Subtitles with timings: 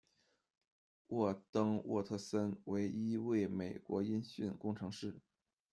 [1.09, 5.19] 沃登·沃特森为一位美国音讯工程师。